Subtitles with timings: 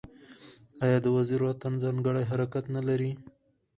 [0.83, 3.11] آیا د وزیرو اتن ځانګړی حرکت نلري؟